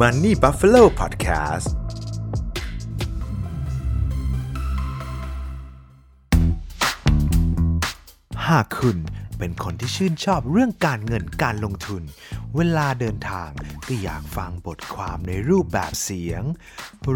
[0.00, 1.68] Money Buffalo Podcast
[8.48, 8.98] หากคุณ
[9.38, 12.02] เป็นคนที่ชื่นชอบเรื่องการเงินการลงทุน
[12.56, 13.50] เวลาเดินทาง
[13.86, 16.42] ก็อยากฟังบทความในรูปแบบเสียง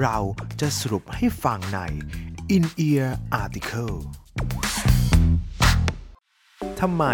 [0.00, 0.16] เรา
[0.60, 1.80] จะสรุปให้ฟังใน
[2.56, 3.08] In Ear
[3.42, 3.96] Article
[6.80, 7.04] ทำไม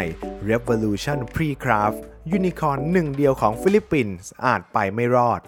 [0.51, 1.99] Revolution Pre-Craft
[2.33, 5.41] ยูนิคอร์นหนึ่งเดียวของฟิลิปปินส์อาจไปไม่รอด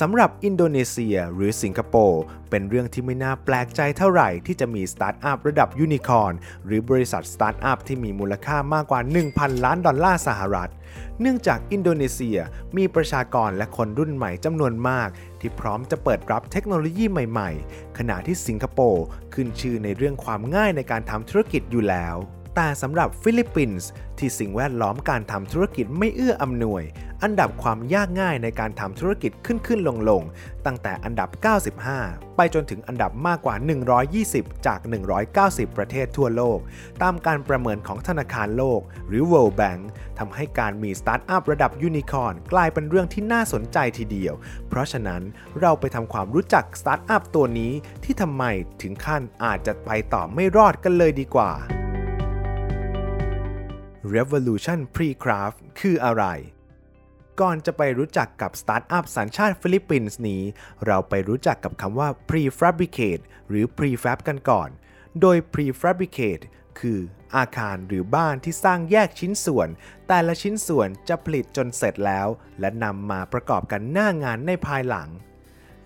[0.00, 6.32] สำหรับอินโดนีเซียหรือสิงคโปร์เป็นเรื่องที่ไม่น่าแปลกใจเท่าไหร่ที่จะมีสตาร์ทอัพระดับยูนิคอร์น
[6.66, 9.00] หรือบริษัทสตาร์ทอัพที่มีมูลค่ามากกว่า
[9.32, 10.70] 1,000 ล้านดอลลาร์สหรัฐ
[11.20, 12.38] เนื่องจากอินโดนีเซีย
[12.76, 15.08] มีประชากรและคนรุ่นใหม่จำนวนมาก
[15.40, 22.16] ที่พร้อมจะเปิดรับเทคโนโลยีใหม่ๆ ขณะที่สิงคโปร์ขึ้นชื่อในเรื่องความง่ายในการทำธุรกิจอยู่แล้ว
[22.56, 26.82] แต่สำหรับฟิลิปปินส์ที่สิ่งแวดล้อมการทำธุรกิจไม่เอื้ออำนวย
[27.22, 30.22] อันดับความยากง่ายในการทำธุรกิจขึ้นขึ้นลงลง
[30.66, 31.28] ตั้งแต่อันดับ
[31.82, 33.54] 95 ไปจนถึงอันดับมากกว่า
[34.10, 34.80] 120 จาก
[35.28, 36.58] 190 ประเทศทั่วโลก
[37.02, 39.82] ตามการประเมินของธนาคารโลก หรือ World Bank
[40.18, 44.34] ทำให้การมีสตาร์ทอัพระดับยูนิคอร์นกลายเป็นเรื่องที่น่าสนใจทีเดียว
[44.68, 45.22] เพราะฉะนั้น
[45.60, 47.72] เราไปทำความรู้จักสตาร์ทอัพตัวนี้
[48.04, 48.44] ที่ทำไม
[48.82, 51.52] ถึงขั้นอาจจะไปต่อไม่รอดกันเลยดีกว่า
[54.14, 56.24] Revolution Precraft คืออะไร
[57.40, 60.42] ก่อนจะไปรู้จักกับสตาร์ทอัพสัญชาติฟิลิปปินส์นี้
[60.86, 64.68] เราไปรู้จักกับคำว่า Prefabricate หรือ Prefab กันก่อน
[65.20, 66.44] โดย Prefabricate
[66.78, 67.00] คือ
[67.36, 69.68] อาคารหรือบ้านที่สร้างแยกชิ้นส่วน
[70.08, 72.28] แต่ละชิ้นส่วนจะผลิตจนเสร็จแล้ว
[72.60, 75.08] และนำมาประกอบกันหน้างานในภายหลัง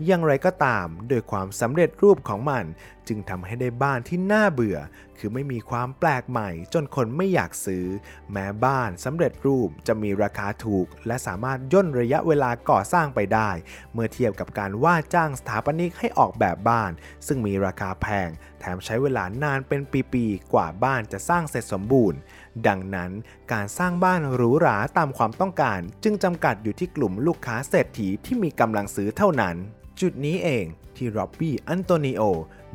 [0.06, 2.64] อย่างไรก็ตาม โดยความสำเร็จรูปของมัน
[3.10, 4.78] จึงทำให้ได้บ้านที่น่าเบื่อ
[5.18, 7.86] คือไม่มีความแปลกใหม่ จนคนไม่อยากซื้อ
[8.32, 13.50] แม้บ้านสำเร็จรูปจะมีราคาถูก และสามารถย่นระยะเวลาก่อสร้างไปได้
[13.92, 16.90] เมื่อเทียบกับการว่าจ้างสถาปนิกให้ออกแบบบ้าน
[17.26, 18.28] ซึ่งมีราคาแพง
[18.60, 19.80] แถมใช้เวลานานเป็น
[20.12, 22.18] ปีๆกว่าบ้านจะสร้างเสร็จสมบูรณ์
[22.66, 23.10] ดังนั้น
[23.52, 29.56] การสร้างบ้านหรูหราตามความต้องการ จึงจำกัดอยู่ที่กลุ่มลูกค้าเศรษฐีที่มีกำลังซื้อเท่านั้น
[30.00, 30.66] จุดนี้เอง
[31.00, 32.22] ที่ร็อบบี้อันโตนิโอ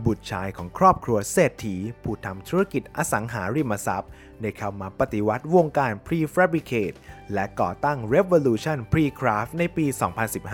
[0.06, 6.97] บุตรชายของครอบครัวเศรษฐี ผู้ทำธุรกิจอสังหาริมทรัพย์ ได้เข้ามาปฏิวัติวงการ Prefabricate
[7.34, 9.86] และก่อตั้ง Revolution Precraft ในปี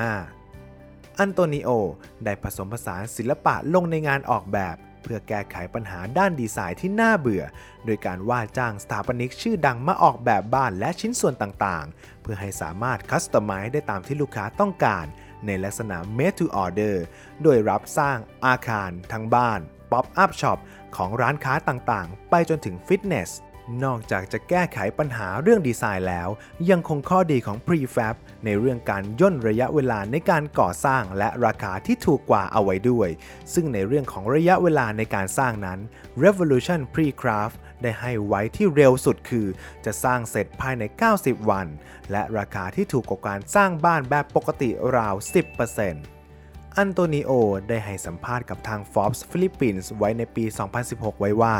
[0.05, 1.69] 2015 อันโตนิโอ
[2.23, 7.43] ได้ผสมผสานศิลปะลงในงานออกแบบ เพื่อแก้ไขปัญหาด้านดีไซน์ที่น่าเบื่อ
[7.85, 15.05] โดยการว่าจ้างสถาปนิกชื่อดังมาออกแบบบ้านและชิ้นส่วนต่างๆ เพื่อให้สามารถ customize ได้ตามที่ลูกค้าต้องการ
[15.45, 16.95] ในลักษณะ made to order
[17.43, 19.59] โดยรับสร้างอาคารทั้งบ้าน
[19.91, 20.57] pop up shop
[20.95, 23.31] ของร้านค้าต่างๆ ไปจนถึงฟิตเนส
[23.83, 26.29] นอกจากจะแก้ไขปัญหาเรื่องดีไซน์แล้ว
[26.69, 28.15] ยังคงข้อดีของ Prefab
[28.45, 33.09] ในเรื่องการย่นระยะเวลาในการก่อสร้างและราคาที่ถูกกว่าเอาไว้ด้วย
[33.53, 35.79] ซึ่งในเรื่องของระยะเวลาในการสร้างนั้น
[36.23, 39.47] Revolution Precraft ได้ให้ไว้ที่เร็วสุดคือ
[39.85, 40.83] จะสร้างเสร็จภายใน
[41.15, 41.67] 90 วัน
[42.11, 45.15] และราคาที่ถูกกว่าการสร้างบ้านแบบปกติราว
[45.71, 46.20] 10%
[46.79, 47.31] อันโตนิโอ
[47.69, 50.45] ได้ให้สัมภาษณ์กับทาง Forbes ฟิลิปปินส์ไว้ในปี
[50.83, 51.55] 2016 ไว้ว่า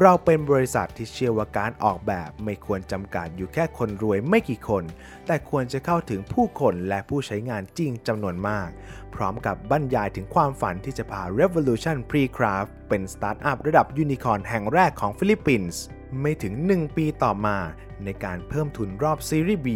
[0.00, 4.84] เราเป็นบริษัทที่เชื่อว่าการออกแบบไม่ควรจำกัดอยู่แค่คนรวยไม่กี่คน
[5.26, 8.68] แต่ควรจะเข้าถึงผู้คนและผู้ใช้งานจริงจำนวนมาก
[9.14, 15.82] พร้อมกับบรรยายถึงความฝันที่จะพา Revolution Precraft เป็นสตาร์ทอัพระดับยูนิคอร์นแห่งแรกของฟิลิปปินส์
[16.20, 17.58] ไม่ถึง 1 ปีต่อมา
[18.04, 19.68] ในการเพิ่มทุนรอบซีรีส์ B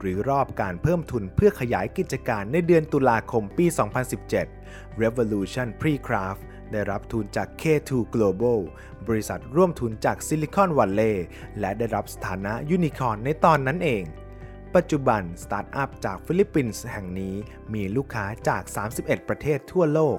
[0.00, 3.66] หรือรอบการเพิ่มทุนเพื่อขยายกิจการในเดือนตุลาคมปี
[4.34, 8.60] 2017 Revolution Precraft ได้รับทุนจาก K2 Global
[9.08, 11.16] บริษัทร่วมทุนจาก Silicon Valley
[11.60, 14.04] และได้รับสถานะยูนิคอร์นในตอนนั้นเอง
[14.74, 17.34] ปัจจุบัน สตาร์ทอัพจากฟิลิปปินส์แห่งนี้
[17.74, 18.62] มีลูกค้าจาก
[18.96, 20.18] 31 ประเทศทั่วโลก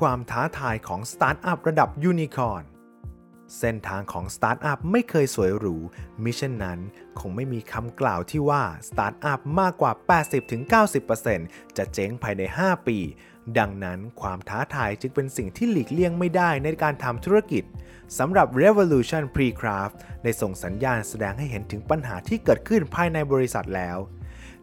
[0.00, 2.62] ความท้าทายของสตาร์ทอัพระดับยูนิคอร์น
[3.58, 5.76] เส้นทางของสตาร์ทอัพไม่เคยสวยหรู
[6.24, 6.78] มิเช่นนั้น
[7.20, 9.92] คงไม่มีคำกล่าวที่ว่าสตาร์ทอัพมากกว่า
[10.64, 12.98] 80-90%จะเจ๊งภายใน 5 ปี
[13.58, 17.64] ดังนั้นความท้าทายจึงเป็นสิ่งที่หลีกเลี่ยงไม่ได้ในการทำธุรกิจ
[18.18, 23.98] สำหรับ Revolution Precraft ได้ส่งสัญญาณแสดงให้เห็นถึงปัญหาที่เกิดขึ้นภายในบริษัทแล้ว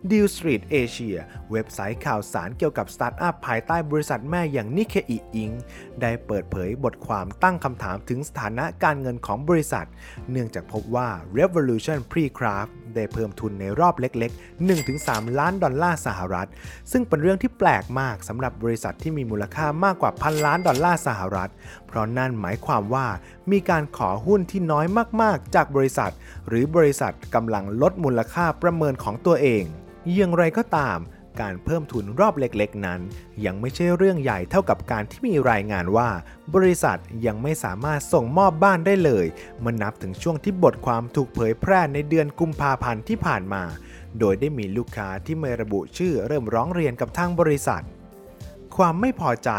[0.08, 1.20] Deal Street Asia
[1.52, 5.54] เว็บไซต์ข่าวสารเกี่ยวกับสตาร์ทอัพภายใต้บริษัทแม่อย่าง Nikkei Inc.
[6.02, 9.88] ได้เปิดเผยบทความตั้งคำถามถึงสถานะการเงินของบริษัท
[10.32, 16.50] เนื่องจากพบว่า Revolution Precraft ได้เพิ่มทุนในรอบเล็กๆ 1-3 ล้านดอลลาร์สหรัฐ
[16.92, 21.52] ซึ่งเป็นเรื่องที่แปลกมากสำหรับบริษัทที่มีมูลค่ามากกว่าพันล้านดอลลาร์สหรัฐ
[21.88, 23.08] เพราะนั่นหมายความว่า
[23.52, 24.86] มีการขอหุ้นที่น้อย
[25.22, 26.12] มากๆ จากบริษัท
[26.48, 29.66] หรือบริษัทกำลังลดมูลค่าประเมินของตัวเอง
[30.16, 31.00] อย่างไรก็ตาม
[31.42, 33.02] การเพิ่มทุนรอบเล็กๆ นั้น
[33.46, 36.10] ยังไม่ใช่เรื่องใหญ่เท่ากับการที่มีรายงานว่า
[36.56, 39.26] บริษัทยังไม่สามารถส่งมอบบ้านได้เลย
[39.60, 43.64] เมื่อนับถึงช่วงที่บทความถูกเผยแพร่ในเดือนกุมภาพันธ์ที่ผ่านมา
[44.20, 47.84] โดยได้มีลูกค้าที่ไม่ระบุชื่อเริ่มร้องเรียนกับทางบริษัท
[48.78, 49.52] ความไม่พอใจ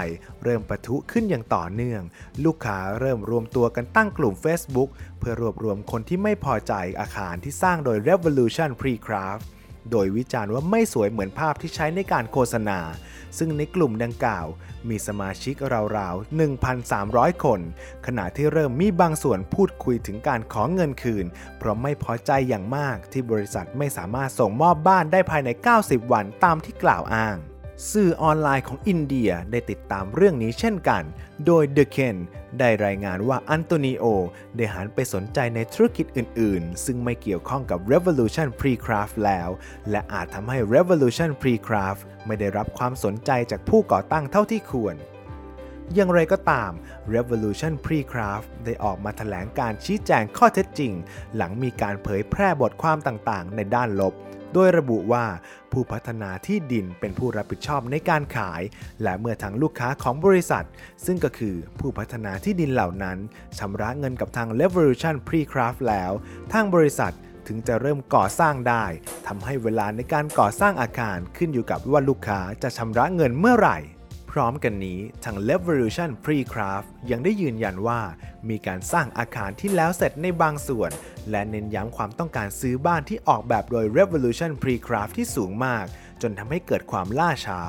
[0.45, 2.03] เริ่มปะทุขึ้นอย่างต่อเนื่อง
[2.45, 4.89] ลูกค้าเริ่มรวมตัวกันตั้งกลุ่ม Facebook
[5.19, 9.45] เพื่อรวบรวมคนที่ไม่พอใจอาคารที่สร้างโดย Revolution Precraft
[9.91, 12.79] โดยวิจารณ์ว่าไม่สวยเหมือนภาพที่ใช้ในการโฆษณา
[13.39, 14.47] ซึ่งในกลุ่มดังกล่าว
[14.89, 15.55] มีสมาชิก
[15.99, 16.41] ราวๆ
[16.81, 17.61] 1,300 คน
[18.07, 21.27] ขณะที่เริ่มมีบางส่วนพูดคุยถึงการขอเงินคืน
[21.59, 25.51] เพราะไม่พอใจอย่างมากที่บริษัทไม่สามารถส่งมอบบ้านได้ภายใน
[25.81, 27.37] 90 วันตามที่กล่าวอ้าง
[27.89, 31.03] สื่อออนไลน์ของอินเดียได้ติดตามเรื่องนี้เช่นกัน
[31.47, 32.17] โดย The Ken
[32.59, 34.05] ได้รายงานว่าอันโตนิโอ
[34.57, 39.49] ได้หันไปสนใจในธุรกิจอื่น ๆ ซึ่งไม่เกี่ยวข้องกับ Revolution Precraft แล้ว
[39.91, 44.97] และอาจทำให้ Revolution Precraft ไม่ได้รับความสนใจจากผู้ก่อตั้งเท่าที่ควร
[45.95, 46.73] อย่างไรก็ตาม
[47.15, 50.93] Revolution Precraft ได้ออกมาแถลงการชี้แจงข้อเท็จจริง
[51.37, 54.15] หลังมีการเผยแพร่บทความต่าง ๆ ในด้านลบ
[54.55, 55.25] โดยระบุว่า
[55.73, 58.63] ผู้พัฒนาที่ดินเป็นผู้รับผิดชอบในการขาย
[59.03, 60.67] และเมื่อทางลูกค้าของบริษัท
[61.07, 63.19] ซึ่งก็คือผู้พัฒนาที่ดินเหล่านั้น
[63.59, 66.13] ชำระเงินกับทาง Revolution Precraft แล้ว
[66.53, 67.15] ทางบริษัท
[67.47, 68.85] ถึงจะเริ่มก่อสร้างได้
[69.27, 73.79] ทำให้เวลาในการก่อสร้างอาคารขึ้นอยู่กับว่าลูกค้าจะชำระเงินเมื่อไหร่
[74.31, 78.01] พร้อมกันนี้ ทาง Revolution Precraft ยังได้ยืนยันว่า
[78.49, 80.91] มีการสร้างอาคารที่แล้วเสร็จในบางส่วน
[81.31, 85.87] และเน้นย้ำความต้องการซื้อบ้านที่ออกแบบโดย Revolution Precraft ที่สูงมาก
[86.23, 87.61] จนทำให้เกิดความล่าช้า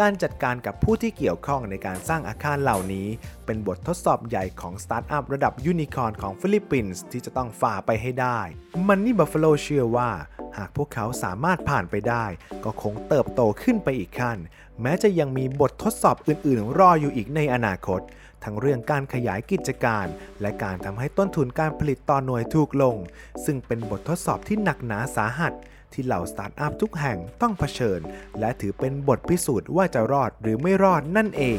[0.00, 3.08] การจัดการกับผู้ที่เกี่ยวข้องในการสร้างอาคารเหล่านี้
[3.46, 8.40] เป็นบททดสอบใหญ่ของสตาร์ทอัพระดับยูนิคอร์นของฟิลิปปินส์ที่จะต้องฝ่าไปให้ได้
[8.88, 10.10] Money Buffalo เชื่อว่า
[10.58, 12.24] หากพวกเขาสามารถผ่านไปได้
[12.64, 14.38] ก็คงเติบโตขึ้นไปอีกขั้น
[14.82, 18.00] แม้จะยังมีบททดสอบอื่น ๆ รออยู่อีกในอนาคต
[18.44, 20.06] ทั้งเรื่องการขยายกิจการ
[20.40, 22.96] และการทำให้ต้นทุนการผลิตต่อหน่วยถูกลง
[23.44, 25.52] ซึ่งเป็นบททดสอบที่หนักหนาสาหัส
[25.92, 28.00] ที่เหล่าสตาร์ทอัพทุกแห่งต้องเผชิญ
[28.40, 31.42] และถือเป็นบทพิสูจน์ว่าจะรอดหรือไม่รอดนั่นเอ